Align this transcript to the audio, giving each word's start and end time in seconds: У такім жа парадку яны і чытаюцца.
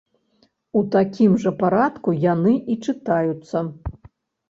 У 0.81 0.81
такім 0.95 1.35
жа 1.45 1.53
парадку 1.61 2.17
яны 2.25 2.57
і 2.71 2.81
чытаюцца. 2.85 3.57